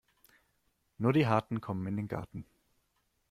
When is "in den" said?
1.85-2.07